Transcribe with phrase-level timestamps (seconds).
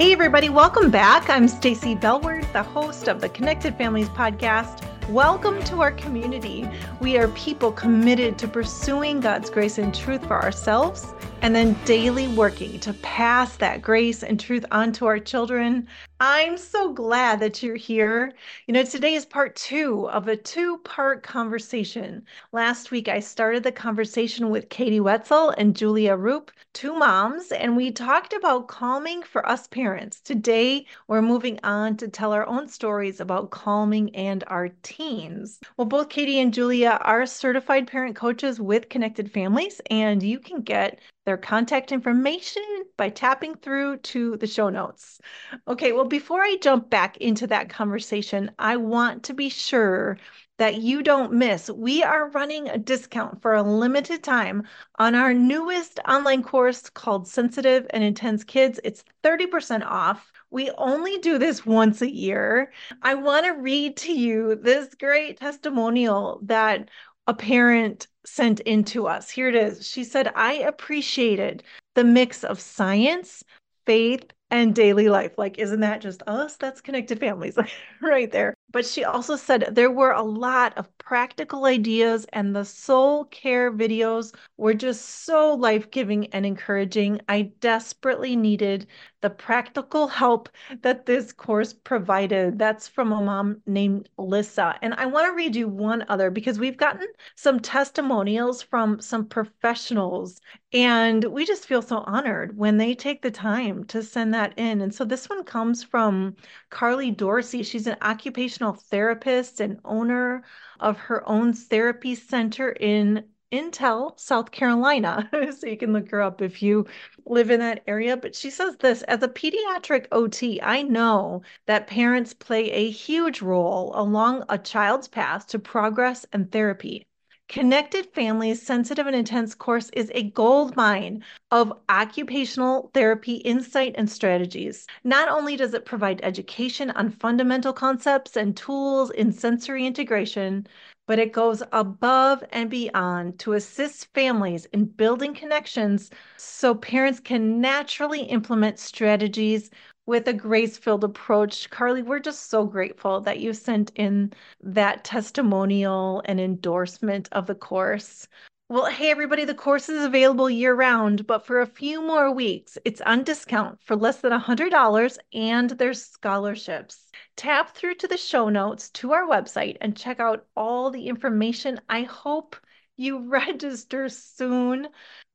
[0.00, 1.28] Hey everybody, welcome back.
[1.28, 4.82] I'm Stacy Bellward, the host of the Connected Families podcast.
[5.10, 6.66] Welcome to our community.
[7.00, 12.28] We are people committed to pursuing God's grace and truth for ourselves and then daily
[12.28, 15.88] working to pass that grace and truth on to our children.
[16.22, 18.34] I'm so glad that you're here.
[18.66, 22.26] You know, today is part two of a two part conversation.
[22.52, 27.74] Last week, I started the conversation with Katie Wetsell and Julia Rupp, two moms, and
[27.74, 30.20] we talked about calming for us parents.
[30.20, 35.58] Today, we're moving on to tell our own stories about calming and our teens.
[35.78, 40.60] Well, both Katie and Julia are certified parent coaches with Connected Families, and you can
[40.60, 40.98] get
[41.30, 42.64] their contact information
[42.96, 45.20] by tapping through to the show notes.
[45.68, 50.18] Okay, well, before I jump back into that conversation, I want to be sure
[50.58, 51.70] that you don't miss.
[51.70, 54.64] We are running a discount for a limited time
[54.98, 58.80] on our newest online course called Sensitive and Intense Kids.
[58.82, 60.32] It's 30% off.
[60.50, 62.72] We only do this once a year.
[63.02, 66.88] I want to read to you this great testimonial that
[67.26, 69.30] a parent sent in to us.
[69.30, 69.86] Here it is.
[69.86, 71.62] She said, I appreciated
[71.94, 73.44] the mix of science,
[73.86, 75.32] faith, and daily life.
[75.38, 76.56] Like, isn't that just us?
[76.56, 77.56] That's connected families
[78.02, 78.54] right there.
[78.72, 83.72] But she also said there were a lot of practical ideas, and the soul care
[83.72, 87.20] videos were just so life giving and encouraging.
[87.28, 88.86] I desperately needed
[89.22, 90.48] the practical help
[90.82, 92.58] that this course provided.
[92.58, 94.76] That's from a mom named Lissa.
[94.82, 99.26] And I want to read you one other because we've gotten some testimonials from some
[99.26, 100.40] professionals,
[100.72, 104.80] and we just feel so honored when they take the time to send that in.
[104.80, 106.36] And so this one comes from
[106.70, 107.62] Carlie Dorsey.
[107.64, 110.44] She's an occupational therapist and owner
[110.78, 115.28] of her own therapy center in Intel, South Carolina.
[115.58, 116.86] so you can look her up if you
[117.26, 118.16] live in that area.
[118.16, 123.42] But she says this as a pediatric OT, I know that parents play a huge
[123.42, 127.08] role along a child's path to progress and therapy.
[127.50, 134.08] Connected Families Sensitive and Intense course is a gold mine of occupational therapy insight and
[134.08, 134.86] strategies.
[135.02, 140.68] Not only does it provide education on fundamental concepts and tools in sensory integration,
[141.08, 147.60] but it goes above and beyond to assist families in building connections so parents can
[147.60, 149.70] naturally implement strategies
[150.10, 151.70] with a grace filled approach.
[151.70, 157.54] Carlie, we're just so grateful that you sent in that testimonial and endorsement of the
[157.54, 158.26] course.
[158.68, 162.76] Well, hey, everybody, the course is available year round, but for a few more weeks,
[162.84, 167.12] it's on discount for less than $100 and there's scholarships.
[167.36, 171.80] Tap through to the show notes to our website and check out all the information.
[171.88, 172.56] I hope
[172.96, 174.88] you register soon.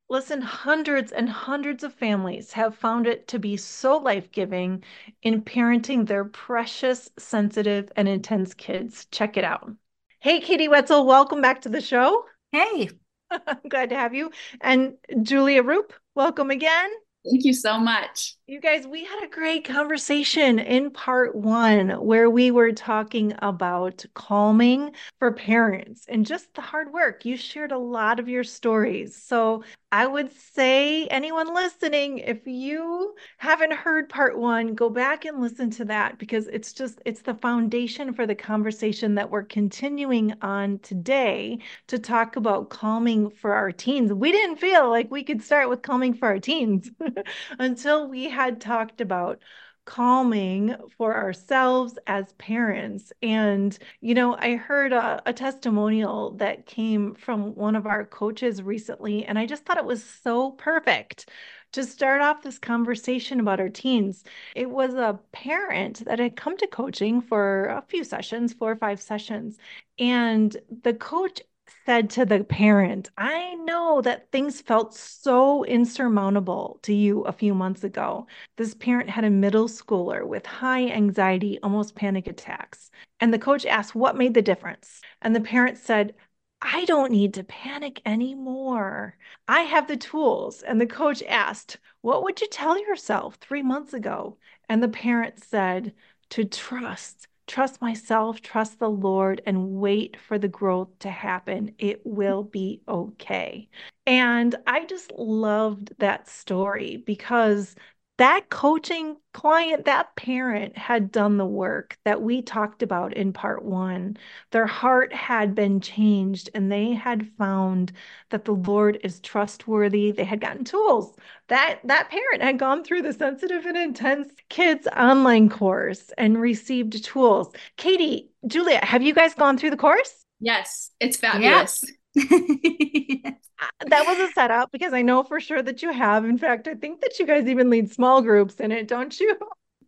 [0.07, 4.83] Listen, hundreds and hundreds of families have found it to be so life giving
[5.23, 9.07] in parenting their precious, sensitive, and intense kids.
[9.11, 9.71] Check it out.
[10.19, 12.25] Hey, Katie Wetsell, welcome back to the show.
[12.51, 12.89] Hey.
[13.31, 14.29] I'm glad to have you.
[14.61, 14.93] And
[15.23, 16.91] Julia Rupp, welcome again.
[17.27, 18.35] Thank you so much.
[18.45, 24.05] You guys, we had a great conversation in part one where we were talking about
[24.13, 27.25] calming for parents and just the hard work.
[27.25, 29.19] You shared a lot of your stories.
[29.19, 29.63] So
[29.95, 35.69] I would say, anyone listening, if you haven't heard part one, go back and listen
[35.71, 40.79] to that because it's just, it's the foundation for the conversation that we're continuing on
[40.79, 44.11] today to talk about calming for our teens.
[44.11, 46.91] We didn't feel like we could start with calming for our teens
[47.59, 49.39] until we had talked about
[49.85, 53.13] calming for ourselves as parents.
[53.21, 58.61] And, you know, I heard a, a, testimonial that came from one of our coaches
[58.63, 61.29] recently, and I just thought it was so perfect
[61.73, 64.23] to start off this conversation about our teens.
[64.55, 68.75] It was a parent that had come to coaching for a few sessions, four or
[68.77, 69.57] five sessions.
[69.99, 71.41] And the coach
[71.85, 77.53] said to the parent, I know that things felt so insurmountable to you a few
[77.53, 78.27] months ago.
[78.57, 82.89] This parent had a middle schooler with high anxiety, almost panic attacks.
[83.19, 85.01] And the coach asked, What made the difference?
[85.21, 86.15] And the parent said,
[86.61, 89.17] I don't need to panic anymore.
[89.47, 90.63] I have the tools.
[90.63, 94.37] And the coach asked, What would you tell yourself three months ago?
[94.69, 95.93] And the parent said,
[96.31, 101.73] To trust trust myself, trust the Lord, and wait for the growth to happen.
[101.77, 103.69] It will be okay.
[104.07, 107.75] And I just loved that story because
[108.17, 113.63] that coaching client, that parent had done the work that we talked about in part
[113.63, 114.15] one.
[114.51, 117.91] Their heart had been changed and they had found
[118.29, 120.11] that the Lord is trustworthy.
[120.11, 121.13] They had gotten tools.
[121.49, 127.03] That that parent had gone through the sensitive and intense kids online course and received
[127.03, 127.53] tools.
[127.75, 130.25] Katie, Julia, have you guys gone through the course?
[130.39, 131.83] Yes, it's fabulous.
[133.87, 136.25] that was a setup because I know for sure that you have.
[136.25, 139.37] In fact, I think that you guys even lead small groups in it, don't you?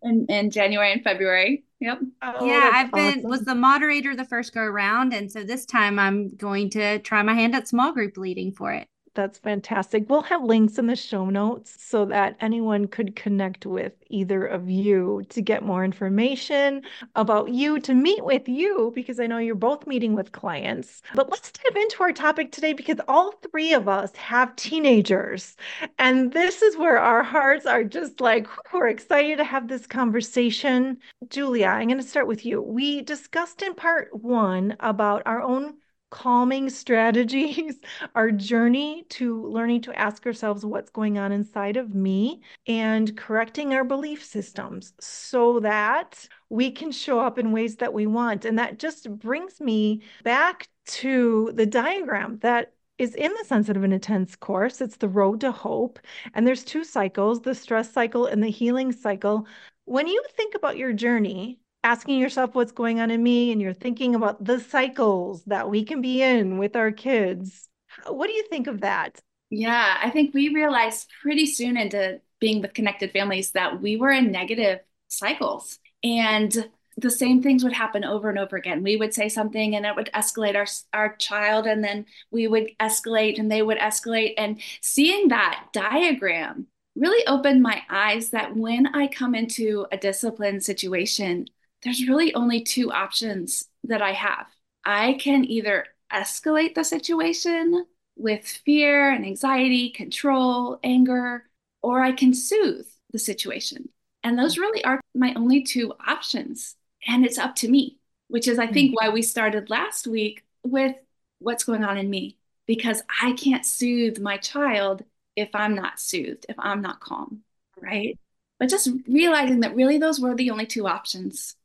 [0.03, 1.63] In, in January and February.
[1.79, 1.99] Yep.
[2.21, 5.99] Oh, yeah, I've been was the moderator the first go around, and so this time
[5.99, 8.87] I'm going to try my hand at small group leading for it.
[9.17, 10.07] That's fantastic.
[10.07, 14.69] We'll have links in the show notes so that anyone could connect with either of
[14.69, 16.83] you to get more information
[17.15, 21.01] about you, to meet with you, because I know you're both meeting with clients.
[21.15, 25.55] But let's dive into our topic today because all three of us have teenagers.
[25.97, 30.99] And this is where our hearts are just like, we're excited to have this conversation.
[31.29, 32.61] Julia, I'm going to start with you.
[32.61, 35.73] We discussed in part one about our own
[36.09, 37.79] calming strategies,
[38.15, 43.73] our journey to learning to ask ourselves what's going on inside of me and correcting
[43.73, 48.45] our belief systems so that we can show up in ways that we want.
[48.45, 53.93] And that just brings me back to the diagram that is in the sensitive and
[53.93, 54.81] intense course.
[54.81, 55.99] It's the road to hope.
[56.33, 59.45] And there's two cycles the stress cycle and the healing cycle.
[59.85, 63.73] When you think about your journey, asking yourself what's going on in me and you're
[63.73, 67.69] thinking about the cycles that we can be in with our kids.
[68.05, 69.19] What do you think of that?
[69.49, 74.11] Yeah, I think we realized pretty soon into being with connected families that we were
[74.11, 78.81] in negative cycles and the same things would happen over and over again.
[78.83, 82.71] We would say something and it would escalate our our child and then we would
[82.79, 88.87] escalate and they would escalate and seeing that diagram really opened my eyes that when
[88.87, 91.47] I come into a discipline situation,
[91.87, 94.47] there's really only two options that I have.
[94.83, 97.85] I can either escalate the situation
[98.17, 101.45] with fear and anxiety, control, anger,
[101.81, 103.87] or I can soothe the situation.
[104.21, 104.59] And those mm.
[104.59, 106.75] really are my only two options.
[107.07, 108.95] And it's up to me, which is, I think, mm.
[108.95, 110.95] why we started last week with
[111.39, 115.05] what's going on in me, because I can't soothe my child
[115.37, 117.43] if I'm not soothed, if I'm not calm,
[117.79, 118.19] right?
[118.59, 121.55] But just realizing that really those were the only two options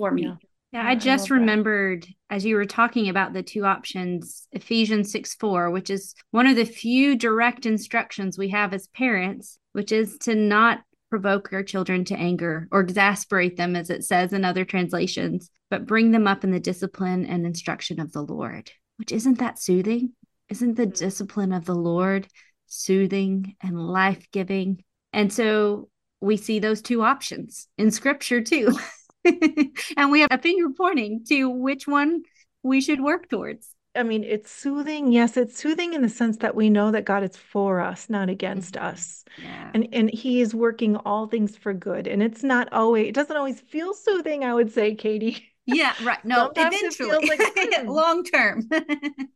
[0.00, 0.22] for me.
[0.24, 0.36] Yeah.
[0.72, 2.36] Yeah, I just I remembered that.
[2.36, 6.54] as you were talking about the two options, Ephesians 6 4, which is one of
[6.54, 12.04] the few direct instructions we have as parents, which is to not provoke our children
[12.04, 16.44] to anger or exasperate them, as it says in other translations, but bring them up
[16.44, 18.70] in the discipline and instruction of the Lord.
[18.96, 20.12] Which isn't that soothing?
[20.48, 20.92] Isn't the mm-hmm.
[20.92, 22.28] discipline of the Lord
[22.66, 24.84] soothing and life giving?
[25.12, 25.88] And so
[26.20, 28.72] we see those two options in scripture too.
[29.96, 32.22] and we have a finger pointing to which one
[32.62, 33.74] we should work towards.
[33.94, 35.10] I mean, it's soothing.
[35.10, 38.28] Yes, it's soothing in the sense that we know that God is for us, not
[38.28, 38.86] against mm-hmm.
[38.86, 39.24] us.
[39.42, 39.70] Yeah.
[39.74, 42.06] And and he is working all things for good.
[42.06, 45.44] And it's not always it doesn't always feel soothing, I would say, Katie.
[45.66, 46.24] Yeah, right.
[46.24, 48.68] No, Sometimes eventually like, long term.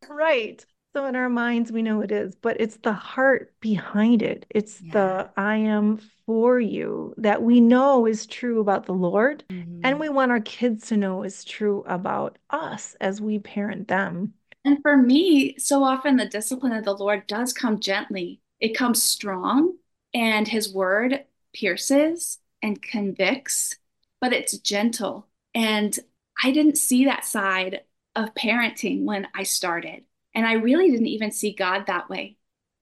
[0.09, 0.65] right.
[0.95, 4.47] So in our minds, we know it is, but it's the heart behind it.
[4.51, 4.93] It's yeah.
[4.93, 9.43] the I am for you that we know is true about the Lord.
[9.51, 9.81] Mm-hmm.
[9.83, 14.35] And we want our kids to know is true about us as we parent them.
[14.65, 19.03] And for me, so often the discipline of the Lord does come gently, it comes
[19.03, 19.75] strong,
[20.15, 23.77] and his word pierces and convicts,
[24.21, 25.27] but it's gentle.
[25.55, 25.99] And
[26.43, 27.81] I didn't see that side
[28.15, 30.05] of parenting when I started.
[30.35, 32.37] And I really didn't even see God that way.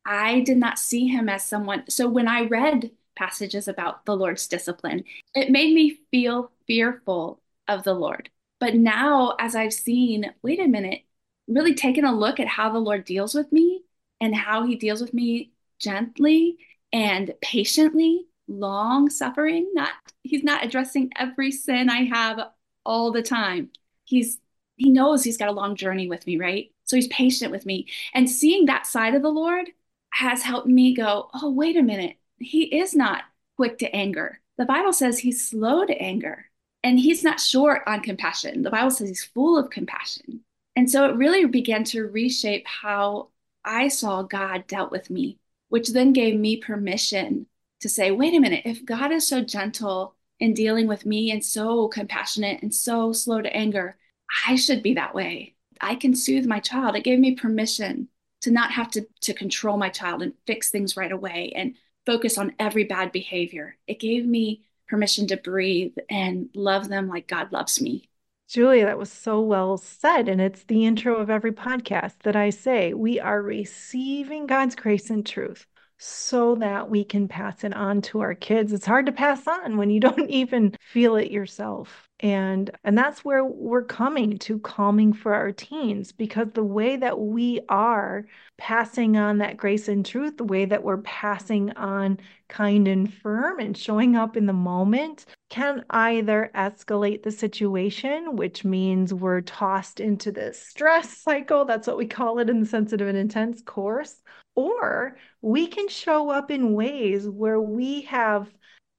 [0.04, 1.84] I did not see him as someone.
[1.88, 5.04] So when I read passages about the Lord's discipline,
[5.34, 8.30] it made me feel fearful of the Lord.
[8.58, 11.02] But now, as I've seen, wait a minute,
[11.48, 13.84] really taken a look at how the Lord deals with me
[14.20, 16.58] and how he deals with me gently
[16.92, 19.90] and patiently, long suffering, not
[20.22, 22.40] he's not addressing every sin I have
[22.84, 23.70] all the time.
[24.04, 24.38] He's
[24.76, 26.71] he knows he's got a long journey with me, right?
[26.84, 27.86] So he's patient with me.
[28.14, 29.68] And seeing that side of the Lord
[30.10, 32.16] has helped me go, oh, wait a minute.
[32.38, 33.22] He is not
[33.56, 34.40] quick to anger.
[34.58, 36.46] The Bible says he's slow to anger
[36.82, 38.62] and he's not short on compassion.
[38.62, 40.40] The Bible says he's full of compassion.
[40.76, 43.28] And so it really began to reshape how
[43.64, 47.46] I saw God dealt with me, which then gave me permission
[47.80, 51.44] to say, wait a minute, if God is so gentle in dealing with me and
[51.44, 53.96] so compassionate and so slow to anger,
[54.46, 55.54] I should be that way.
[55.82, 56.96] I can soothe my child.
[56.96, 58.08] It gave me permission
[58.42, 61.74] to not have to, to control my child and fix things right away and
[62.06, 63.76] focus on every bad behavior.
[63.86, 68.08] It gave me permission to breathe and love them like God loves me.
[68.48, 70.28] Julia, that was so well said.
[70.28, 75.08] And it's the intro of every podcast that I say we are receiving God's grace
[75.10, 75.66] and truth
[75.98, 78.72] so that we can pass it on to our kids.
[78.72, 82.08] It's hard to pass on when you don't even feel it yourself.
[82.22, 87.18] And and that's where we're coming to calming for our teens because the way that
[87.18, 88.26] we are
[88.58, 93.58] passing on that grace and truth, the way that we're passing on kind and firm
[93.58, 99.98] and showing up in the moment can either escalate the situation, which means we're tossed
[99.98, 101.64] into this stress cycle.
[101.64, 104.22] That's what we call it in the sensitive and intense course.
[104.54, 108.48] Or we can show up in ways where we have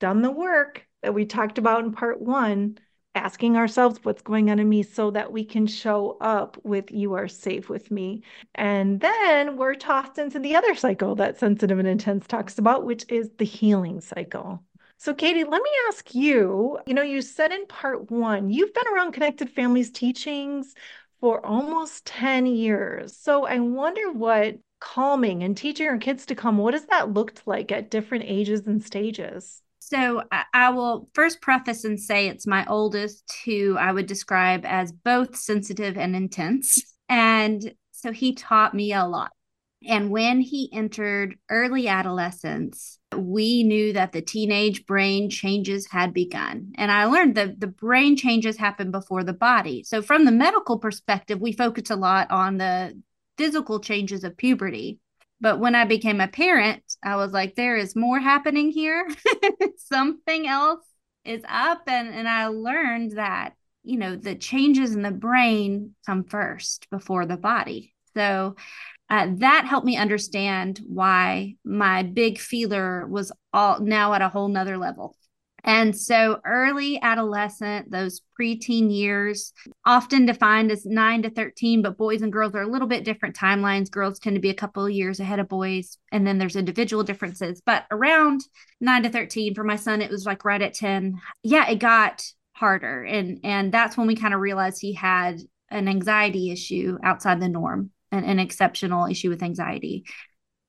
[0.01, 2.77] done the work that we talked about in part one
[3.15, 7.13] asking ourselves what's going on in me so that we can show up with you
[7.13, 8.23] are safe with me.
[8.55, 13.05] And then we're tossed into the other cycle that sensitive and intense talks about, which
[13.09, 14.63] is the healing cycle.
[14.97, 18.87] So, Katie, let me ask you you know, you said in part one, you've been
[18.93, 20.73] around Connected Families teachings
[21.19, 23.15] for almost 10 years.
[23.17, 27.47] So, I wonder what calming and teaching our kids to calm, what does that looked
[27.47, 29.61] like at different ages and stages?
[29.87, 30.23] So
[30.53, 35.35] I, will first preface and say it's my oldest who I would describe as both
[35.35, 36.81] sensitive and intense.
[37.09, 39.31] And so he taught me a lot.
[39.85, 46.71] And when he entered early adolescence, we knew that the teenage brain changes had begun.
[46.75, 49.83] And I learned that the brain changes happen before the body.
[49.83, 52.99] So, from the medical perspective, we focus a lot on the
[53.37, 54.99] physical changes of puberty.
[55.43, 59.05] But when I became a parent, I was like, there is more happening here.
[59.75, 60.85] Something else
[61.25, 61.81] is up.
[61.85, 63.51] And, and I learned that,
[63.83, 67.93] you know, the changes in the brain come first before the body.
[68.15, 68.55] So
[69.09, 74.47] uh, that helped me understand why my big feeler was all now at a whole
[74.47, 75.13] nother level.
[75.63, 79.53] And so early adolescent, those preteen years,
[79.85, 83.35] often defined as nine to 13, but boys and girls are a little bit different
[83.35, 83.89] timelines.
[83.89, 87.03] Girls tend to be a couple of years ahead of boys, and then there's individual
[87.03, 87.61] differences.
[87.65, 88.41] But around
[88.81, 91.19] nine to 13, for my son, it was like right at 10.
[91.43, 93.03] Yeah, it got harder.
[93.03, 95.39] And and that's when we kind of realized he had
[95.69, 100.05] an anxiety issue outside the norm, an, an exceptional issue with anxiety.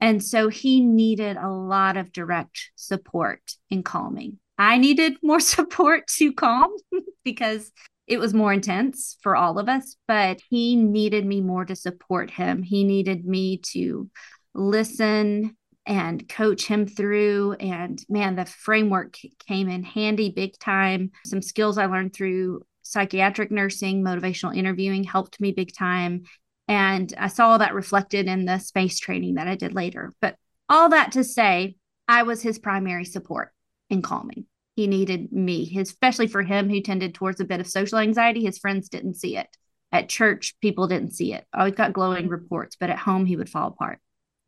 [0.00, 6.06] And so he needed a lot of direct support in calming I needed more support
[6.18, 6.70] to calm
[7.24, 7.72] because
[8.06, 12.30] it was more intense for all of us, but he needed me more to support
[12.30, 12.62] him.
[12.62, 14.10] He needed me to
[14.54, 15.56] listen
[15.86, 17.52] and coach him through.
[17.54, 21.10] And man, the framework came in handy big time.
[21.26, 26.24] Some skills I learned through psychiatric nursing, motivational interviewing helped me big time.
[26.68, 30.12] And I saw that reflected in the space training that I did later.
[30.20, 30.36] But
[30.68, 33.53] all that to say, I was his primary support
[33.94, 34.44] in calming.
[34.76, 38.44] He needed me, especially for him who tended towards a bit of social anxiety.
[38.44, 39.46] His friends didn't see it.
[39.92, 41.46] At church, people didn't see it.
[41.54, 44.00] Always got glowing reports, but at home, he would fall apart.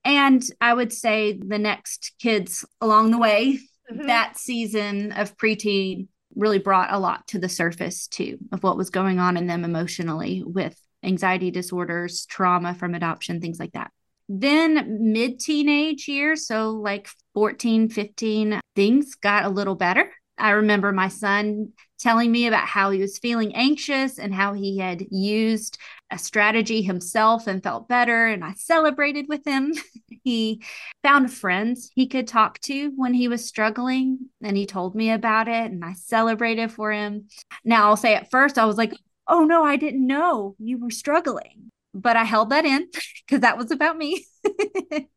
[0.04, 3.60] And I would say the next kids along the way,
[3.90, 4.06] mm-hmm.
[4.08, 8.90] that season of preteen really brought a lot to the surface too of what was
[8.90, 13.90] going on in them emotionally with anxiety disorders, trauma from adoption, things like that.
[14.28, 20.12] Then mid teenage years, so like 14, 15, things got a little better.
[20.38, 24.78] I remember my son telling me about how he was feeling anxious and how he
[24.78, 25.78] had used
[26.11, 28.26] a strategy himself and felt better.
[28.26, 29.73] And I celebrated with him.
[30.25, 30.62] he
[31.02, 35.49] found friends he could talk to when he was struggling, and he told me about
[35.49, 37.28] it, and I celebrated for him.
[37.64, 38.92] Now, I'll say at first, I was like,
[39.28, 42.88] Oh no, I didn't know you were struggling but I held that in
[43.26, 44.24] because that was about me.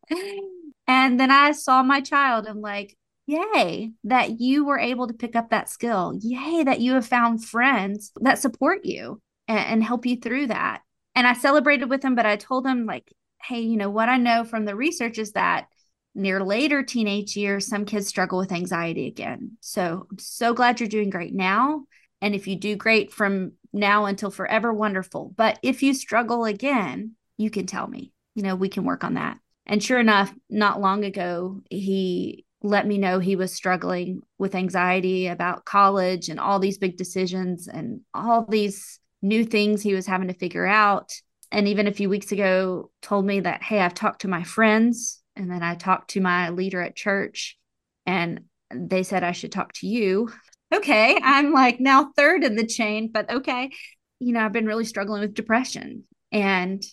[0.87, 5.35] and then I saw my child and like, yay, that you were able to pick
[5.35, 6.13] up that skill.
[6.19, 10.81] Yay, that you have found friends that support you and, and help you through that.
[11.15, 14.17] And I celebrated with him, but I told him, like, hey, you know, what I
[14.17, 15.67] know from the research is that
[16.15, 19.57] near later teenage years, some kids struggle with anxiety again.
[19.59, 21.85] So I'm so glad you're doing great now.
[22.21, 25.33] And if you do great from now until forever, wonderful.
[25.35, 28.11] But if you struggle again, you can tell me.
[28.35, 29.37] You know, we can work on that.
[29.65, 35.27] And sure enough, not long ago, he let me know he was struggling with anxiety
[35.27, 40.27] about college and all these big decisions and all these new things he was having
[40.27, 41.13] to figure out.
[41.51, 45.21] And even a few weeks ago, told me that, hey, I've talked to my friends
[45.35, 47.57] and then I talked to my leader at church
[48.05, 48.41] and
[48.73, 50.31] they said I should talk to you
[50.73, 53.71] okay, I'm like now third in the chain, but okay.
[54.19, 56.83] You know, I've been really struggling with depression and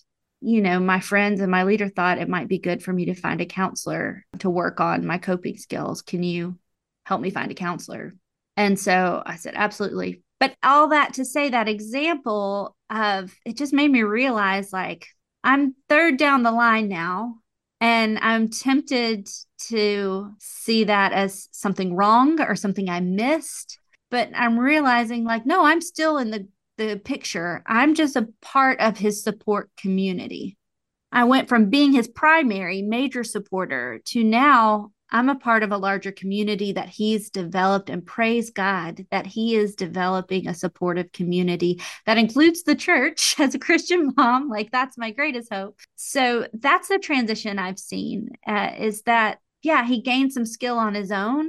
[0.41, 3.15] you know, my friends and my leader thought it might be good for me to
[3.15, 6.03] find a counselor to work on my coping skills.
[6.03, 6.59] Can you
[7.05, 8.15] help me find a counselor?
[8.57, 10.23] And so I said, absolutely.
[10.39, 15.07] But all that to say that example of it just made me realize like
[15.43, 17.37] I'm third down the line now.
[17.87, 19.29] And I'm tempted
[19.69, 23.79] to see that as something wrong or something I missed.
[24.11, 27.63] But I'm realizing, like, no, I'm still in the the picture.
[27.65, 30.57] I'm just a part of his support community.
[31.13, 35.77] I went from being his primary major supporter to now I'm a part of a
[35.77, 41.81] larger community that he's developed and praise God that he is developing a supportive community
[42.07, 44.49] that includes the church as a Christian mom.
[44.49, 45.79] Like that's my greatest hope.
[45.95, 50.95] So that's the transition I've seen uh, is that, yeah, he gained some skill on
[50.95, 51.49] his own,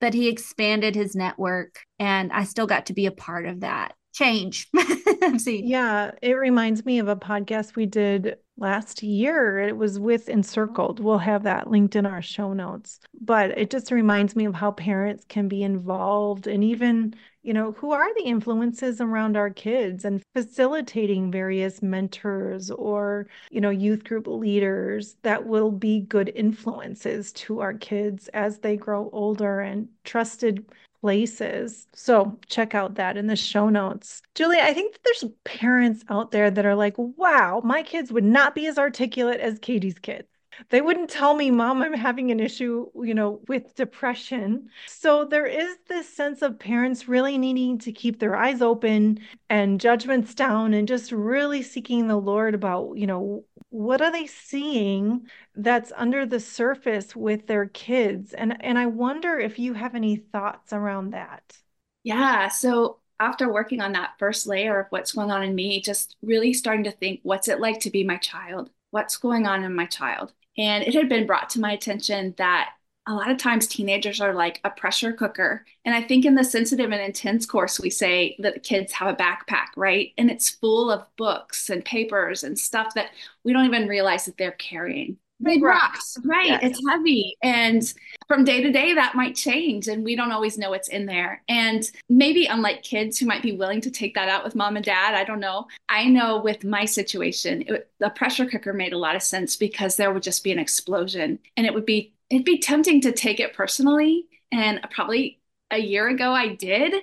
[0.00, 3.94] but he expanded his network and I still got to be a part of that
[4.12, 4.68] change.
[5.46, 9.58] yeah, it reminds me of a podcast we did last year.
[9.58, 11.00] It was with Encircled.
[11.00, 13.00] We'll have that linked in our show notes.
[13.20, 17.72] But it just reminds me of how parents can be involved and even, you know,
[17.72, 24.04] who are the influences around our kids and facilitating various mentors or, you know, youth
[24.04, 29.88] group leaders that will be good influences to our kids as they grow older and
[30.04, 30.64] trusted
[31.00, 31.86] places.
[31.94, 34.22] So check out that in the show notes.
[34.34, 38.54] Julie, I think there's parents out there that are like, wow, my kids would not
[38.54, 40.28] be as articulate as Katie's kids.
[40.70, 44.68] They wouldn't tell me, Mom, I'm having an issue, you know, with depression.
[44.86, 49.80] So there is this sense of parents really needing to keep their eyes open and
[49.80, 55.26] judgments down and just really seeking the Lord about, you know, what are they seeing
[55.58, 60.16] that's under the surface with their kids and and i wonder if you have any
[60.16, 61.56] thoughts around that
[62.04, 66.16] yeah so after working on that first layer of what's going on in me just
[66.22, 69.74] really starting to think what's it like to be my child what's going on in
[69.74, 72.70] my child and it had been brought to my attention that
[73.08, 75.64] a lot of times teenagers are like a pressure cooker.
[75.86, 79.16] And I think in the sensitive and intense course, we say that kids have a
[79.16, 80.12] backpack, right?
[80.18, 83.08] And it's full of books and papers and stuff that
[83.44, 85.16] we don't even realize that they're carrying.
[85.40, 86.58] Big rocks, right?
[86.62, 87.36] It's heavy.
[87.42, 87.82] And
[88.26, 89.86] from day to day, that might change.
[89.86, 91.42] And we don't always know what's in there.
[91.48, 94.84] And maybe unlike kids who might be willing to take that out with mom and
[94.84, 95.68] dad, I don't know.
[95.88, 99.96] I know with my situation, it, the pressure cooker made a lot of sense because
[99.96, 103.38] there would just be an explosion and it would be it'd be tempting to take
[103.40, 104.26] it personally.
[104.50, 106.94] And probably a year ago I did.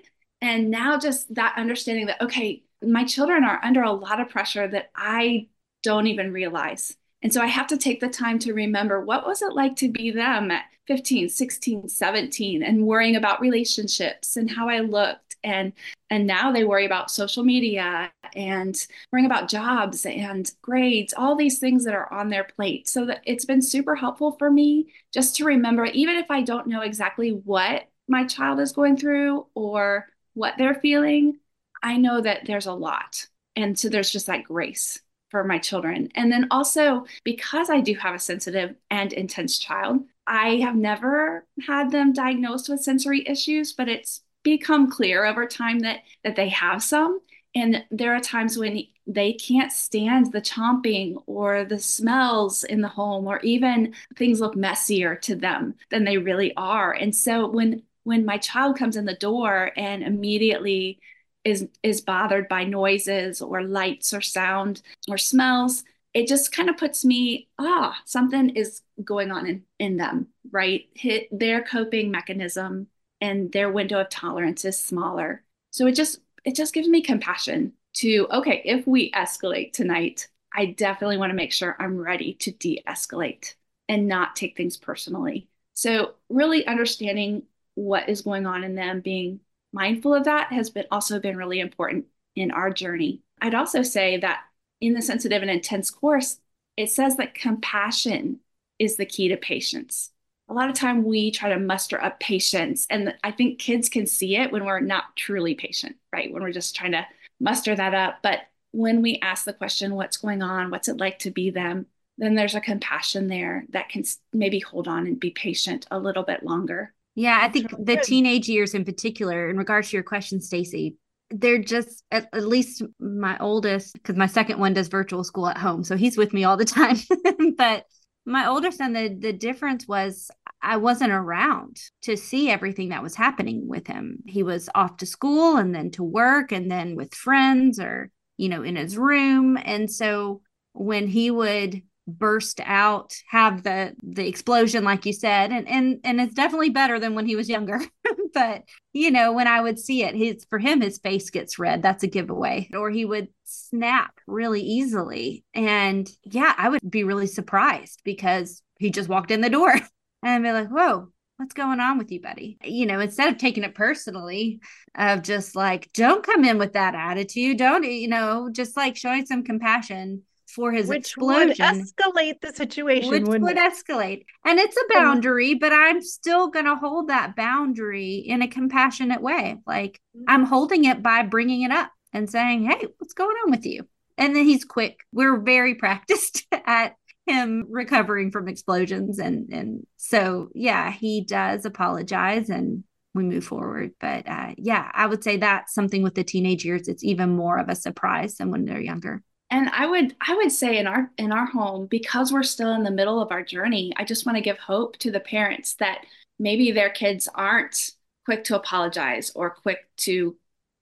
[0.42, 4.68] And now just that understanding that, okay, my children are under a lot of pressure
[4.68, 5.48] that I
[5.84, 6.96] don't even realize.
[7.26, 9.90] And so I have to take the time to remember what was it like to
[9.90, 15.74] be them at 15, 16, 17 and worrying about relationships and how I looked and
[16.12, 21.58] and now they worry about social media and worrying about jobs and grades, all these
[21.58, 22.88] things that are on their plate.
[22.88, 26.68] So that it's been super helpful for me just to remember even if I don't
[26.68, 31.40] know exactly what my child is going through or what they're feeling,
[31.82, 33.26] I know that there's a lot.
[33.56, 35.02] And so there's just that grace
[35.36, 36.08] for my children.
[36.16, 41.46] And then also, because I do have a sensitive and intense child, I have never
[41.68, 46.48] had them diagnosed with sensory issues, but it's become clear over time that that they
[46.48, 47.20] have some.
[47.54, 52.88] And there are times when they can't stand the chomping or the smells in the
[52.88, 56.94] home, or even things look messier to them than they really are.
[56.94, 61.02] And so when when my child comes in the door and immediately
[61.46, 66.78] is is bothered by noises or lights or sound or smells it just kind of
[66.78, 70.88] puts me ah something is going on in, in them right?
[70.94, 72.88] Hit their coping mechanism
[73.22, 75.44] and their window of tolerance is smaller.
[75.72, 80.66] So it just it just gives me compassion to okay if we escalate tonight i
[80.66, 83.56] definitely want to make sure i'm ready to de-escalate
[83.88, 85.48] and not take things personally.
[85.74, 87.44] So really understanding
[87.76, 89.40] what is going on in them being
[89.76, 93.22] mindful of that has been also been really important in our journey.
[93.42, 94.42] I'd also say that
[94.82, 96.40] in the sensitive and intense course,
[96.78, 98.40] it says that compassion
[98.80, 100.12] is the key to patience.
[100.48, 104.06] A lot of time we try to muster up patience, and I think kids can
[104.06, 106.32] see it when we're not truly patient, right?
[106.32, 107.06] When we're just trying to
[107.40, 108.20] muster that up.
[108.22, 108.40] But
[108.72, 110.70] when we ask the question, what's going on?
[110.70, 111.88] What's it like to be them?
[112.18, 116.24] Then there's a compassion there that can maybe hold on and be patient a little
[116.24, 116.94] bit longer.
[117.16, 120.98] Yeah, I think the teenage years in particular, in regards to your question, Stacy,
[121.32, 125.58] they're just at, at least my oldest, because my second one does virtual school at
[125.58, 126.98] home, so he's with me all the time.
[127.58, 127.86] but
[128.26, 130.30] my older son, the the difference was
[130.62, 134.20] I wasn't around to see everything that was happening with him.
[134.26, 138.50] He was off to school and then to work and then with friends or you
[138.50, 140.42] know in his room, and so
[140.74, 146.22] when he would burst out have the the explosion like you said and and and
[146.22, 147.80] it's definitely better than when he was younger.
[148.34, 151.82] But you know when i would see it his for him his face gets red.
[151.82, 152.70] That's a giveaway.
[152.74, 155.46] Or he would snap really easily.
[155.54, 159.82] And yeah i would be really surprised because he just walked in the door and
[160.24, 162.58] I'd be like whoa what's going on with you buddy?
[162.62, 164.60] You know instead of taking it personally
[164.96, 167.58] of just like don't come in with that attitude.
[167.58, 170.24] Don't you know just like showing some compassion
[170.56, 171.50] for his which explosion.
[171.50, 173.74] would escalate the situation which would it?
[173.74, 174.26] escalate.
[174.46, 179.22] And it's a boundary but i'm still going to hold that boundary in a compassionate
[179.22, 179.58] way.
[179.68, 183.66] Like i'm holding it by bringing it up and saying hey what's going on with
[183.66, 183.88] you?
[184.18, 185.02] And then he's quick.
[185.12, 186.96] We're very practiced at
[187.28, 193.92] him recovering from explosions and and so yeah he does apologize and we move forward.
[194.00, 197.58] But uh, yeah i would say that's something with the teenage years it's even more
[197.58, 199.22] of a surprise than when they're younger
[199.56, 202.84] and i would i would say in our in our home because we're still in
[202.84, 206.06] the middle of our journey i just want to give hope to the parents that
[206.40, 207.92] maybe their kids aren't
[208.26, 210.36] quick to apologize or quick to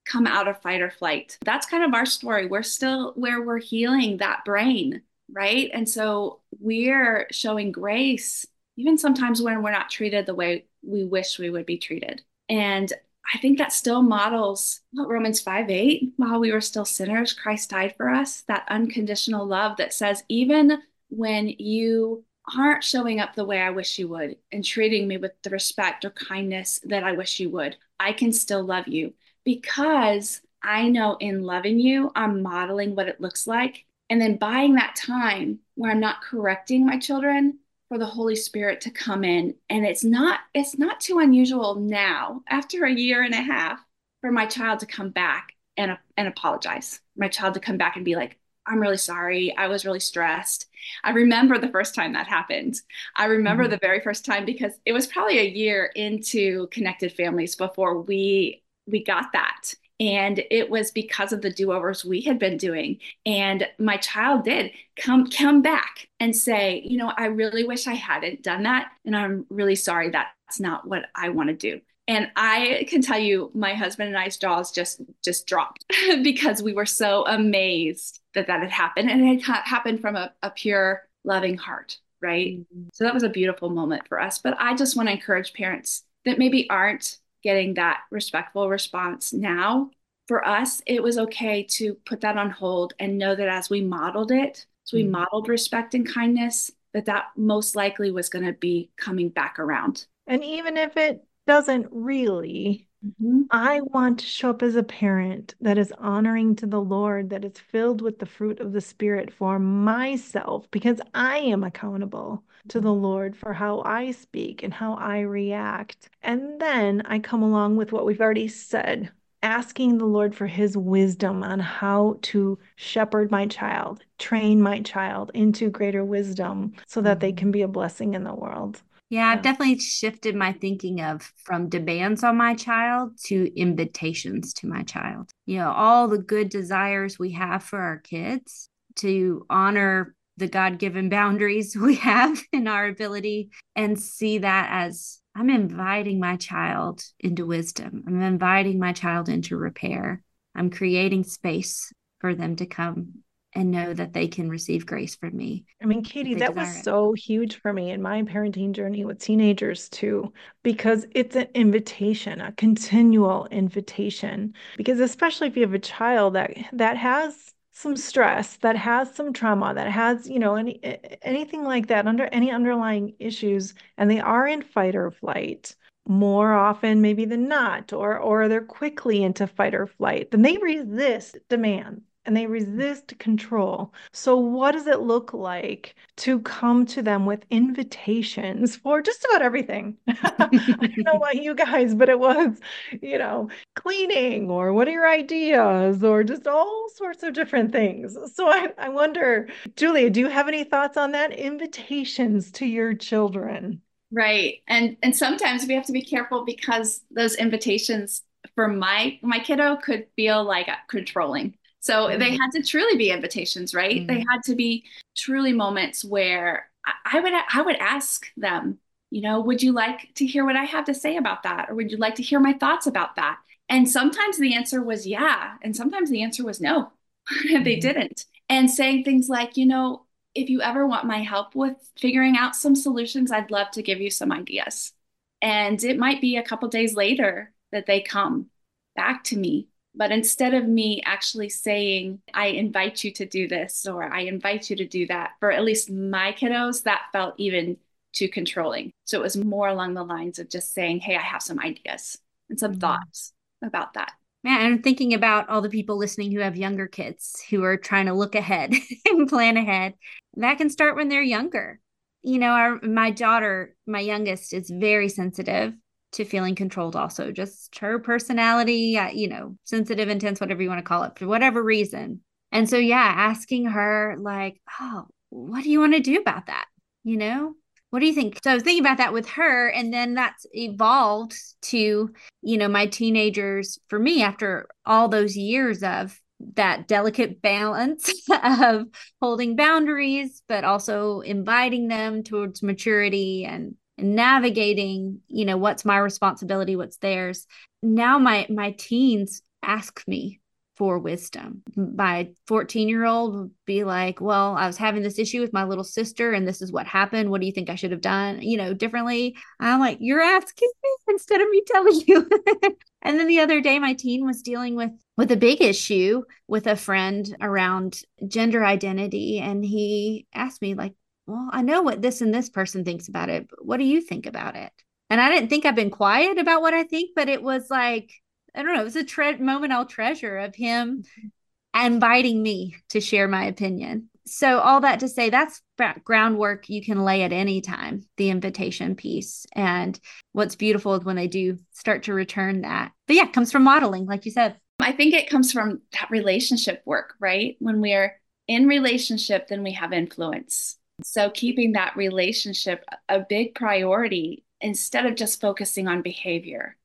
[0.06, 1.38] come out of fight or flight.
[1.46, 2.46] That's kind of our story.
[2.46, 5.70] We're still where we're healing that brain right?
[5.74, 11.38] And so we're showing grace even sometimes when we're not treated the way we wish
[11.38, 12.24] we would be treated.
[12.50, 12.92] And
[13.32, 17.70] I think that still models what Romans 5 8, while we were still sinners, Christ
[17.70, 18.42] died for us.
[18.48, 22.26] That unconditional love that says, even when you
[22.58, 26.04] aren't showing up the way I wish you would and treating me with the respect
[26.04, 29.14] or kindness that I wish you would, I can still love you
[29.46, 33.86] because I know in loving you, I'm modeling what it looks like.
[34.10, 37.60] And then buying that time where I'm not correcting my children,
[37.94, 39.54] for the Holy Spirit to come in.
[39.70, 43.80] And it's not it's not too unusual now, after a year and a half,
[44.20, 47.02] for my child to come back and and apologize.
[47.16, 49.56] My child to come back and be like, I'm really sorry.
[49.56, 50.66] I was really stressed.
[51.04, 52.82] I remember the first time that happened.
[53.16, 53.74] I remember mm-hmm.
[53.74, 58.64] the very first time because it was probably a year into connected families before we
[58.88, 59.76] we got that.
[60.00, 63.00] And it was because of the do-overs we had been doing.
[63.26, 67.94] And my child did come come back and say, you know, I really wish I
[67.94, 68.92] hadn't done that.
[69.06, 71.82] And I'm really sorry that's not what I want to do.
[72.08, 75.86] And I can tell you, my husband and I's jaws just just dropped
[76.24, 80.34] because we were so amazed that that had happened, and it had happened from a,
[80.42, 82.58] a pure, loving heart, right?
[82.58, 82.90] Mm-hmm.
[82.94, 84.40] So that was a beautiful moment for us.
[84.40, 89.92] But I just want to encourage parents that maybe aren't getting that respectful response now,
[90.28, 93.82] for us, it was okay to put that on hold and know that as we
[93.82, 95.12] modeled it, so we mm-hmm.
[95.12, 100.06] modeled respect and kindness, that that most likely was going to be coming back around.
[100.28, 103.42] And even if it doesn't really, mm-hmm.
[103.52, 107.46] I want to show up as a parent that is honoring to the Lord, that
[107.46, 112.80] is filled with the fruit of the Spirit for myself, because I am accountable to
[112.80, 116.10] the Lord for how I speak and how I react.
[116.22, 119.12] And then I come along with what we've already said
[119.44, 125.30] asking the Lord for his wisdom on how to shepherd my child, train my child
[125.34, 127.38] into greater wisdom so that they mm-hmm.
[127.38, 128.82] can be a blessing in the world.
[129.14, 134.68] Yeah, I've definitely shifted my thinking of from demands on my child to invitations to
[134.68, 135.30] my child.
[135.46, 140.80] You know, all the good desires we have for our kids to honor the God
[140.80, 147.04] given boundaries we have in our ability and see that as I'm inviting my child
[147.20, 148.06] into wisdom.
[148.08, 150.24] I'm inviting my child into repair.
[150.56, 153.23] I'm creating space for them to come
[153.56, 155.66] and know that they can receive grace from me.
[155.82, 156.84] I mean, Katie, that was it.
[156.84, 162.42] so huge for me in my parenting journey with teenagers too, because it's an invitation,
[162.42, 164.54] a continual invitation.
[164.78, 169.34] Because especially if you have a child that that has some stress that has some
[169.34, 170.80] trauma that has you know any
[171.24, 175.76] anything like that under any underlying issues and they are in fight or flight
[176.08, 180.58] more often maybe than not or or they're quickly into fight or flight then they
[180.58, 183.94] resist demand and they resist control.
[184.12, 189.42] So, what does it look like to come to them with invitations for just about
[189.42, 189.98] everything?
[190.08, 192.60] I don't know about you guys, but it was,
[193.02, 198.18] you know, cleaning or what are your ideas or just all sorts of different things.
[198.34, 201.34] So, I, I wonder, Julia, do you have any thoughts on that?
[201.34, 203.82] Invitations to your children.
[204.12, 204.62] Right.
[204.68, 208.22] And and sometimes we have to be careful because those invitations
[208.54, 212.18] for my my kiddo could feel like controlling so mm-hmm.
[212.18, 213.98] they had to truly be invitations, right?
[213.98, 214.08] Mm-hmm.
[214.08, 214.86] They had to be
[215.18, 216.70] truly moments where
[217.06, 218.78] I, would I would ask them,
[219.12, 221.76] you know, would you like to hear what I have to say about that, or
[221.76, 223.40] would you like to hear my thoughts about that?
[223.68, 226.94] And sometimes the answer was yeah, and sometimes the answer was no.
[227.44, 227.80] they mm-hmm.
[227.82, 228.28] didn't.
[228.48, 232.56] and saying things like, you know, if you ever want my help with figuring out
[232.56, 234.94] some solutions, I'd love to give you some ideas.
[235.42, 238.48] And it might be a couple days later that they come
[238.96, 239.68] back to me.
[239.96, 244.70] But instead of me actually saying, I invite you to do this or I invite
[244.70, 247.78] you to do that, for at least my kiddos, that felt even
[248.12, 248.92] too controlling.
[249.06, 252.18] So it was more along the lines of just saying, Hey, I have some ideas
[252.50, 252.80] and some mm-hmm.
[252.80, 254.14] thoughts about that.
[254.44, 258.08] Man, I'm thinking about all the people listening who have younger kids who are trying
[258.08, 258.74] to look ahead
[259.06, 259.94] and plan ahead.
[260.36, 261.80] That can start when they're younger.
[262.24, 265.74] You know, our, my daughter, my youngest, is very sensitive
[266.14, 270.80] to feeling controlled, also, just her personality, uh, you know, sensitive, intense, whatever you want
[270.80, 272.22] to call it, for whatever reason.
[272.52, 276.66] And so, yeah, asking her, like, oh, what do you want to do about that?
[277.04, 277.56] You know,
[277.90, 278.40] what do you think?
[278.44, 282.68] So I was thinking about that with her, and then that's evolved to, you know,
[282.68, 286.20] my teenagers for me after all those years of
[286.56, 288.12] that delicate balance
[288.44, 288.86] of
[289.22, 295.98] holding boundaries, but also inviting them towards maturity and, and navigating, you know, what's my
[295.98, 297.48] responsibility, what's theirs.
[297.82, 300.40] Now my my teens ask me
[300.76, 301.62] for wisdom.
[301.76, 305.64] My 14 year old would be like, Well, I was having this issue with my
[305.64, 307.30] little sister, and this is what happened.
[307.30, 309.36] What do you think I should have done, you know, differently?
[309.60, 312.30] I'm like, You're asking me instead of me telling you.
[313.02, 316.66] and then the other day, my teen was dealing with with a big issue with
[316.66, 319.40] a friend around gender identity.
[319.40, 320.94] And he asked me, like,
[321.26, 324.02] well, I know what this and this person thinks about it, but what do you
[324.02, 324.72] think about it?
[325.10, 328.12] And I didn't think I've been quiet about what I think, but it was like,
[328.56, 331.86] I don't know, it was a tre- moment I'll treasure of him mm-hmm.
[331.86, 334.10] inviting me to share my opinion.
[334.26, 335.62] So, all that to say, that's
[336.06, 339.46] groundwork you can lay at any time, the invitation piece.
[339.54, 340.00] And
[340.32, 342.94] what's beautiful is when they do start to return that.
[343.06, 344.58] But yeah, it comes from modeling, like you said.
[344.80, 347.56] I think it comes from that relationship work, right?
[347.60, 350.78] When we're in relationship, then we have influence.
[351.04, 356.78] So, keeping that relationship a big priority instead of just focusing on behavior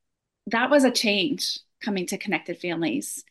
[0.51, 3.25] that was a change coming to connected families.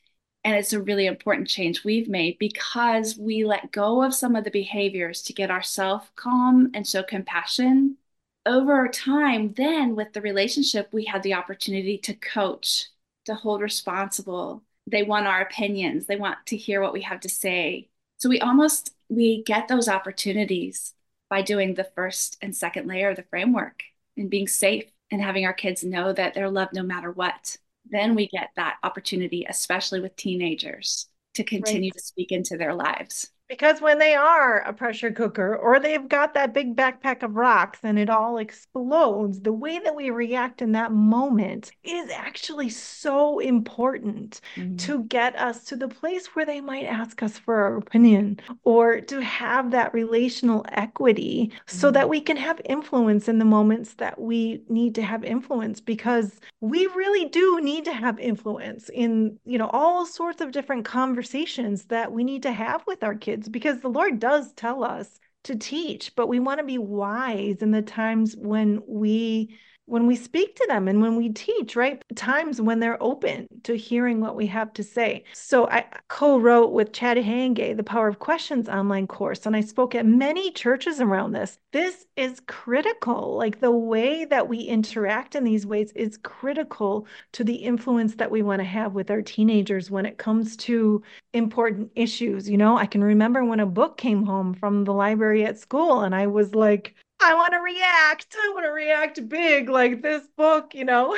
[0.43, 4.43] And it's a really important change we've made because we let go of some of
[4.43, 7.97] the behaviors to get ourselves calm and show compassion.
[8.45, 12.85] Over time, then with the relationship, we had the opportunity to coach,
[13.25, 14.63] to hold responsible.
[14.85, 17.89] They want our opinions, they want to hear what we have to say.
[18.17, 20.93] So we almost we get those opportunities
[21.29, 23.83] by doing the first and second layer of the framework
[24.15, 27.57] and being safe and having our kids know that they're loved no matter what,
[27.89, 31.93] then we get that opportunity, especially with teenagers, to continue right.
[31.93, 33.31] to speak into their lives.
[33.47, 37.79] Because when they are a pressure cooker or they've got that big backpack of rocks
[37.81, 43.39] and it all explodes, the way that we react in that moment is actually so
[43.39, 44.75] important mm-hmm.
[44.75, 48.99] to get us to the place where they might ask us for our opinion or
[48.99, 51.77] to have that relational equity mm-hmm.
[51.77, 55.79] so that we can have influence in the moments that we need to have influence
[55.79, 60.83] because we really do need to have influence in, you know, all sorts of different
[60.83, 64.83] conversations that we need to have with our kids kids because the Lord does tell
[64.83, 70.05] us to teach, but we want to be wise in the times when we when
[70.05, 72.03] we speak to them and when we teach, right?
[72.15, 75.23] Times when they're open to hearing what we have to say.
[75.33, 79.95] So I co-wrote with Chad Hayenga the Power of Questions online course, and I spoke
[79.95, 81.57] at many churches around this.
[81.71, 83.35] This is critical.
[83.37, 88.29] Like the way that we interact in these ways is critical to the influence that
[88.31, 91.01] we want to have with our teenagers when it comes to
[91.33, 92.49] important issues.
[92.49, 96.01] You know, I can remember when a book came home from the library at school,
[96.01, 98.35] and I was like, I want to react.
[98.35, 101.17] I want to react big like this book, you know.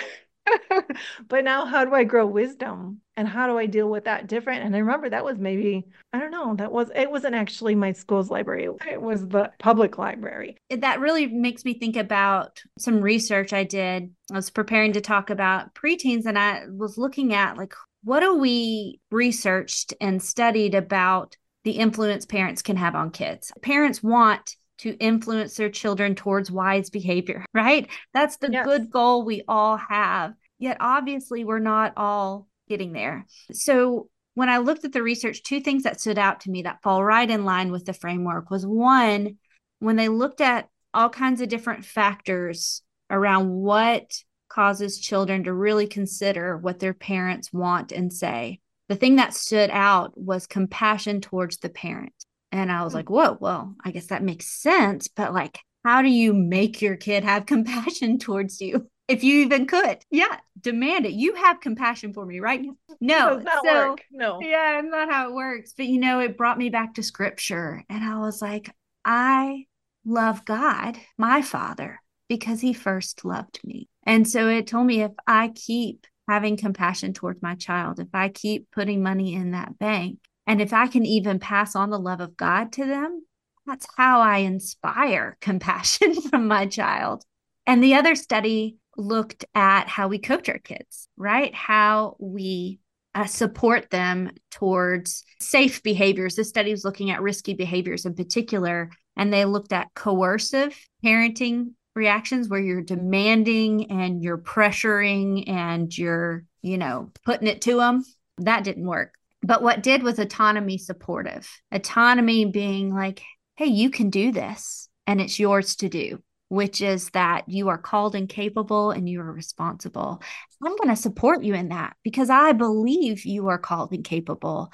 [1.28, 4.64] but now how do I grow wisdom and how do I deal with that different?
[4.64, 7.92] And I remember that was maybe, I don't know, that was, it wasn't actually my
[7.92, 8.70] school's library.
[8.90, 10.58] It was the public library.
[10.70, 14.12] That really makes me think about some research I did.
[14.32, 18.36] I was preparing to talk about preteens and I was looking at like, what do
[18.36, 21.36] we researched and studied about
[21.66, 23.52] the influence parents can have on kids?
[23.62, 27.88] Parents want to influence their children towards wise behavior, right?
[28.14, 28.66] That's the yes.
[28.66, 30.34] good goal we all have.
[30.58, 33.26] Yet obviously, we're not all getting there.
[33.52, 36.82] So, when I looked at the research, two things that stood out to me that
[36.82, 39.38] fall right in line with the framework was one,
[39.80, 45.88] when they looked at all kinds of different factors around what causes children to really
[45.88, 48.60] consider what their parents want and say.
[48.88, 52.14] The thing that stood out was compassion towards the parent.
[52.52, 52.98] And I was hmm.
[52.98, 55.08] like, whoa, well, I guess that makes sense.
[55.08, 58.90] But like, how do you make your kid have compassion towards you?
[59.10, 59.98] if you even could.
[60.12, 61.14] Yeah, demand it.
[61.14, 62.64] You have compassion for me, right?
[63.02, 64.02] No, so, work.
[64.12, 64.42] No.
[64.42, 65.74] Yeah, it's not how it works.
[65.76, 67.86] But you know, it brought me back to scripture.
[67.90, 68.70] And I was like,
[69.06, 69.68] I
[70.04, 73.88] love God, my father, because he first loved me.
[74.04, 78.28] And so it told me if I keep having compassion towards my child, if I
[78.28, 82.22] keep putting money in that bank, and if I can even pass on the love
[82.22, 83.24] of God to them,
[83.68, 87.24] that's how I inspire compassion from my child.
[87.68, 91.54] And the other study looked at how we coach our kids, right?
[91.54, 92.80] How we
[93.14, 96.36] uh, support them towards safe behaviors.
[96.36, 101.74] This study was looking at risky behaviors in particular, and they looked at coercive parenting
[101.94, 108.04] reactions where you're demanding and you're pressuring and you're, you know, putting it to them.
[108.40, 109.14] That didn't work.
[109.42, 111.50] But what did was autonomy supportive.
[111.72, 113.22] Autonomy being like,
[113.56, 117.78] hey, you can do this and it's yours to do, which is that you are
[117.78, 120.22] called and capable and you are responsible.
[120.64, 124.72] I'm going to support you in that because I believe you are called and capable.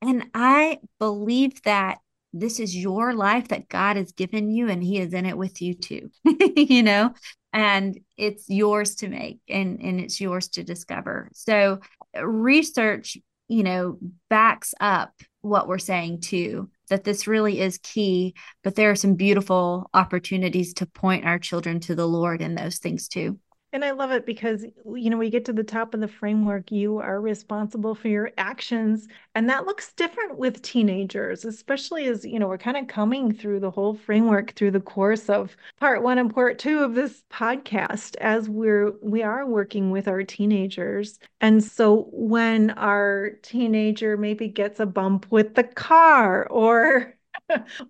[0.00, 1.98] And I believe that
[2.32, 5.62] this is your life that God has given you and he is in it with
[5.62, 6.10] you too.
[6.24, 7.14] you know,
[7.52, 11.30] and it's yours to make and and it's yours to discover.
[11.32, 11.80] So
[12.20, 13.16] research,
[13.48, 18.90] you know, backs up what we're saying too that this really is key, but there
[18.90, 23.38] are some beautiful opportunities to point our children to the Lord in those things too.
[23.74, 26.70] And I love it because, you know, we get to the top of the framework,
[26.70, 29.08] you are responsible for your actions.
[29.34, 33.58] And that looks different with teenagers, especially as, you know, we're kind of coming through
[33.58, 38.14] the whole framework through the course of part one and part two of this podcast
[38.20, 41.18] as we're, we are working with our teenagers.
[41.40, 47.13] And so when our teenager maybe gets a bump with the car or,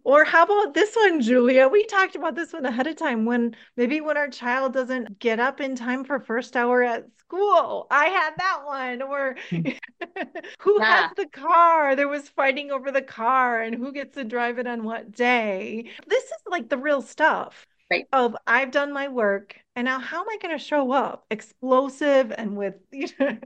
[0.05, 1.69] or how about this one, Julia?
[1.69, 5.41] We talked about this one ahead of time when maybe when our child doesn't get
[5.41, 7.87] up in time for first hour at school.
[7.91, 9.03] I had that one.
[9.03, 11.03] Or who yeah.
[11.03, 11.97] has the car?
[11.97, 15.91] There was fighting over the car and who gets to drive it on what day.
[16.07, 17.67] This is like the real stuff.
[17.91, 18.07] Right.
[18.13, 22.33] Of I've done my work and now how am I going to show up explosive
[22.33, 23.37] and with you know,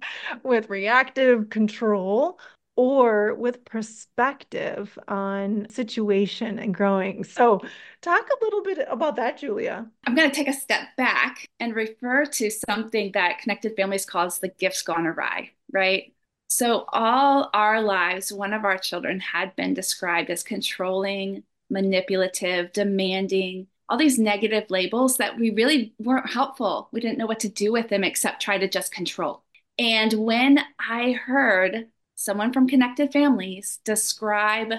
[0.45, 2.39] with reactive control
[2.79, 7.25] or with perspective on situation and growing.
[7.25, 7.61] So,
[8.03, 9.85] talk a little bit about that, Julia.
[10.07, 14.39] I'm going to take a step back and refer to something that Connected Families calls
[14.39, 16.15] the gifts gone awry, right?
[16.47, 23.67] So, all our lives, one of our children had been described as controlling, manipulative, demanding,
[23.89, 26.91] all these negative labels that we really weren't helpful.
[26.93, 29.43] We didn't know what to do with them except try to just control.
[29.81, 31.89] And when I heard
[32.19, 34.73] someone from Connected Families describe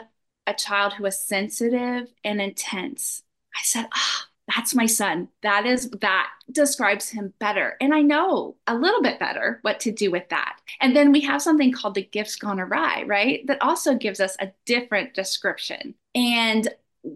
[0.45, 3.23] a child who is sensitive and intense.
[3.55, 5.29] I said, ah, oh, that's my son.
[5.41, 7.77] That is that describes him better.
[7.79, 10.57] And I know a little bit better what to do with that.
[10.81, 13.47] And then we have something called the gifts gone awry, right?
[13.47, 15.95] That also gives us a different description.
[16.13, 16.67] And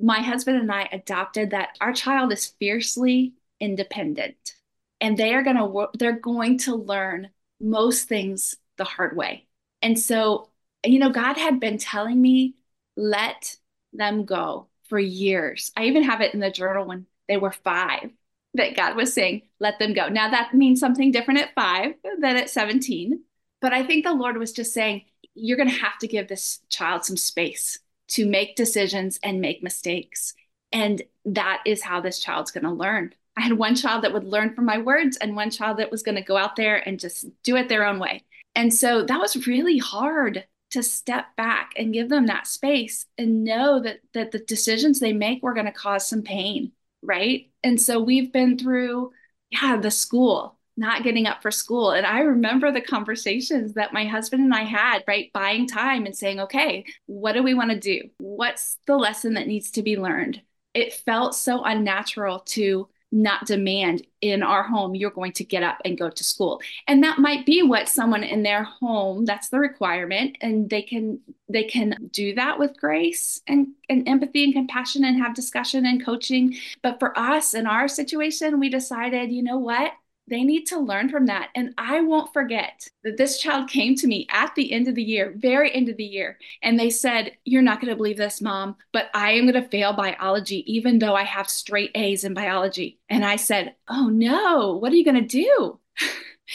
[0.01, 4.55] my husband and I adopted that our child is fiercely independent
[5.01, 9.47] and they are going to they're going to learn most things the hard way
[9.83, 10.49] and so,
[10.83, 12.55] you know, God had been telling me,
[12.95, 13.57] let
[13.91, 15.71] them go for years.
[15.75, 18.09] I even have it in the journal when they were five
[18.55, 20.07] that God was saying, let them go.
[20.07, 23.21] Now, that means something different at five than at 17.
[23.61, 25.03] But I think the Lord was just saying,
[25.35, 29.63] you're going to have to give this child some space to make decisions and make
[29.63, 30.33] mistakes.
[30.71, 33.13] And that is how this child's going to learn.
[33.35, 36.03] I had one child that would learn from my words and one child that was
[36.03, 38.23] going to go out there and just do it their own way.
[38.55, 43.43] And so that was really hard to step back and give them that space and
[43.43, 47.51] know that that the decisions they make were going to cause some pain, right?
[47.63, 49.11] And so we've been through
[49.51, 51.91] yeah, the school, not getting up for school.
[51.91, 55.31] And I remember the conversations that my husband and I had, right?
[55.33, 58.09] Buying time and saying, okay, what do we want to do?
[58.17, 60.41] What's the lesson that needs to be learned?
[60.73, 65.79] It felt so unnatural to not demand in our home you're going to get up
[65.85, 66.59] and go to school.
[66.87, 71.19] And that might be what someone in their home that's the requirement and they can
[71.47, 76.03] they can do that with grace and, and empathy and compassion and have discussion and
[76.03, 76.55] coaching.
[76.81, 79.91] But for us in our situation we decided you know what
[80.27, 81.49] they need to learn from that.
[81.55, 85.03] And I won't forget that this child came to me at the end of the
[85.03, 88.41] year, very end of the year, and they said, You're not going to believe this,
[88.41, 92.33] mom, but I am going to fail biology, even though I have straight A's in
[92.33, 92.99] biology.
[93.09, 95.79] And I said, Oh no, what are you going to do?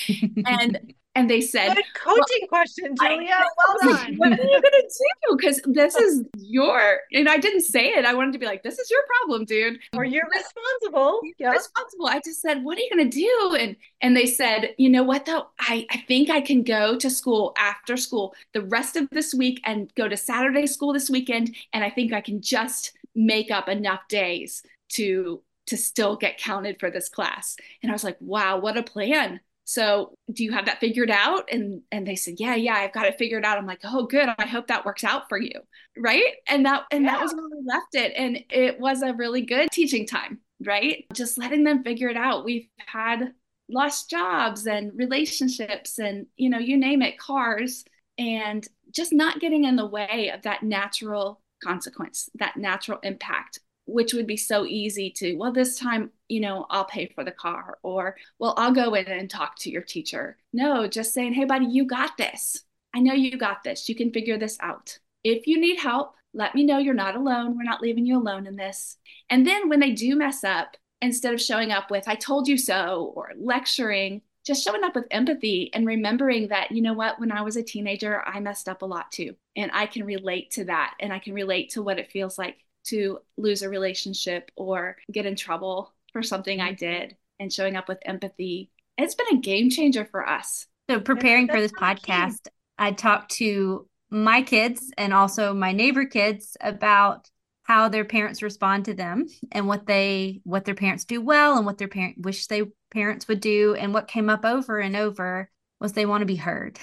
[0.47, 3.35] and And they said, Good coaching well, question, Julia.
[3.35, 4.14] I, well done.
[4.19, 5.37] what are you going to do?
[5.37, 8.05] Because this is your, and I didn't say it.
[8.05, 9.81] I wanted to be like, this is your problem, dude.
[9.97, 11.21] Or you're responsible.
[11.25, 11.55] You're yep.
[11.55, 12.07] responsible.
[12.07, 13.57] I just said, what are you going to do?
[13.59, 15.49] And, and they said, you know what though?
[15.59, 19.61] I, I think I can go to school after school the rest of this week
[19.64, 21.57] and go to Saturday school this weekend.
[21.73, 26.81] And I think I can just make up enough days to to still get counted
[26.81, 27.57] for this class.
[27.83, 29.41] And I was like, wow, what a plan.
[29.69, 31.51] So do you have that figured out?
[31.53, 33.59] And and they said, Yeah, yeah, I've got it figured out.
[33.59, 34.31] I'm like, oh good.
[34.39, 35.53] I hope that works out for you.
[35.95, 36.37] Right.
[36.49, 37.12] And that and yeah.
[37.12, 38.14] that was where we left it.
[38.16, 41.05] And it was a really good teaching time, right?
[41.12, 42.47] Just letting them figure it out.
[42.47, 43.35] We've had
[43.69, 47.85] lost jobs and relationships and you know, you name it, cars,
[48.16, 54.12] and just not getting in the way of that natural consequence, that natural impact which
[54.12, 57.78] would be so easy to, well, this time, you know, I'll pay for the car,
[57.82, 60.36] or, well, I'll go in and talk to your teacher.
[60.53, 62.64] No, just saying, hey, buddy, you got this.
[62.95, 63.89] I know you got this.
[63.89, 64.99] You can figure this out.
[65.24, 67.57] If you need help, let me know you're not alone.
[67.57, 68.99] We're not leaving you alone in this.
[69.30, 72.59] And then when they do mess up, instead of showing up with, I told you
[72.59, 77.32] so, or lecturing, just showing up with empathy and remembering that, you know what, when
[77.32, 79.34] I was a teenager, I messed up a lot too.
[79.57, 80.95] And I can relate to that.
[81.01, 82.57] And I can relate to what it feels like
[82.89, 86.76] to lose a relationship or get in trouble for something I mm-hmm.
[86.76, 88.70] did and showing up with empathy.
[88.97, 90.66] It's been a game changer for us.
[90.91, 96.57] So, preparing for this podcast, I talked to my kids and also my neighbor kids
[96.61, 97.28] about
[97.68, 101.66] how their parents respond to them and what they what their parents do well and
[101.66, 105.51] what their parent wish they parents would do and what came up over and over
[105.78, 106.78] was they want to be heard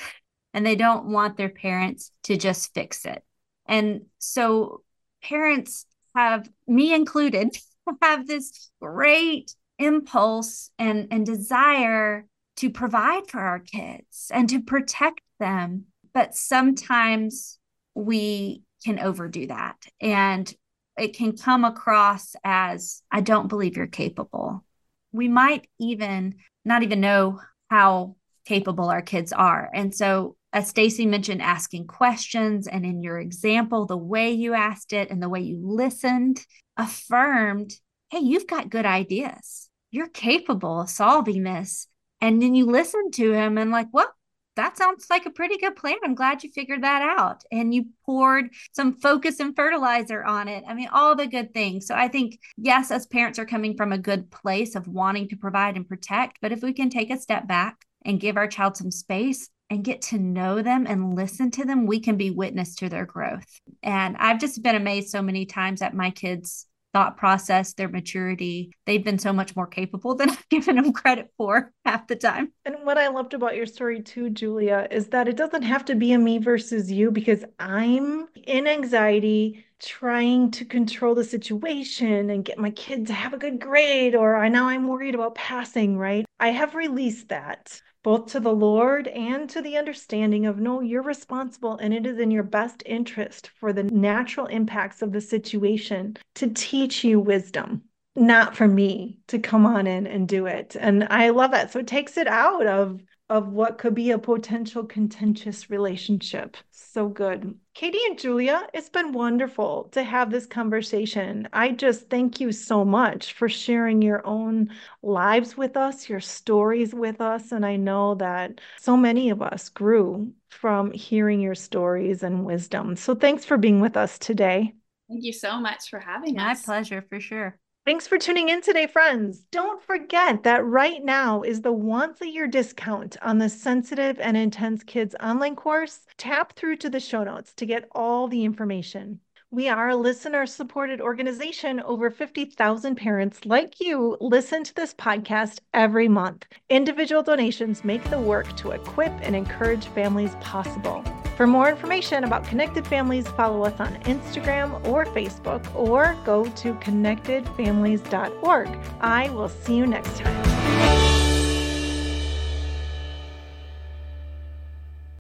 [0.53, 3.23] and they don't want their parents to just fix it
[3.67, 4.83] and so
[5.23, 7.55] parents have me included
[8.01, 12.25] have this great impulse and and desire
[12.57, 15.85] to provide for our kids and to protect them.
[16.13, 17.59] But sometimes
[17.93, 20.51] we can overdo that and
[20.97, 24.63] it can come across as i don't believe you're capable.
[25.11, 29.69] We might even not even know how capable our kids are.
[29.73, 34.93] And so as Stacy mentioned, asking questions, and in your example, the way you asked
[34.93, 36.45] it and the way you listened
[36.77, 37.73] affirmed
[38.09, 39.69] hey, you've got good ideas.
[39.91, 41.87] You're capable of solving this.
[42.21, 44.09] And then you listened to him and, like, well,
[44.55, 45.97] that sounds like a pretty good plan.
[46.03, 47.43] I'm glad you figured that out.
[47.51, 50.63] And you poured some focus and fertilizer on it.
[50.65, 51.87] I mean, all the good things.
[51.87, 55.35] So I think, yes, as parents are coming from a good place of wanting to
[55.35, 57.75] provide and protect, but if we can take a step back
[58.05, 61.85] and give our child some space, and get to know them and listen to them,
[61.85, 63.59] we can be witness to their growth.
[63.81, 68.71] And I've just been amazed so many times at my kids' thought process, their maturity.
[68.85, 72.53] They've been so much more capable than I've given them credit for half the time.
[72.63, 75.95] And what I loved about your story too, Julia, is that it doesn't have to
[75.95, 82.45] be a me versus you because I'm in anxiety trying to control the situation and
[82.45, 85.97] get my kid to have a good grade or I now I'm worried about passing,
[85.97, 86.25] right?
[86.39, 91.01] I have released that both to the Lord and to the understanding of no, you're
[91.01, 96.15] responsible and it is in your best interest for the natural impacts of the situation
[96.35, 97.81] to teach you wisdom,
[98.15, 100.75] not for me to come on in and do it.
[100.79, 101.71] And I love that.
[101.71, 106.57] So it takes it out of of what could be a potential contentious relationship.
[106.69, 107.57] So good.
[107.75, 111.49] Katie and Julia, it's been wonderful to have this conversation.
[111.51, 114.69] I just thank you so much for sharing your own
[115.03, 117.51] lives with us, your stories with us.
[117.51, 122.95] And I know that so many of us grew from hearing your stories and wisdom.
[122.95, 124.73] So thanks for being with us today.
[125.09, 126.65] Thank you so much for having My us.
[126.65, 127.59] My pleasure, for sure.
[127.85, 129.45] Thanks for tuning in today, friends.
[129.51, 134.35] Don't forget that right now is the once a year discount on the Sensitive and
[134.35, 136.07] Intense Kids online course.
[136.17, 139.19] Tap through to the show notes to get all the information.
[139.55, 141.79] We are a listener supported organization.
[141.79, 146.45] Over 50,000 parents like you listen to this podcast every month.
[146.69, 151.05] Individual donations make the work to equip and encourage families possible.
[151.37, 156.73] For more information about Connected Families, follow us on Instagram or Facebook or go to
[156.73, 158.77] connectedfamilies.org.
[158.99, 161.04] I will see you next time.